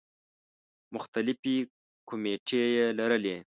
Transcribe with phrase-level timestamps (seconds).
[0.95, 1.55] مختلفې
[2.09, 3.35] کومیټې یې لرلې.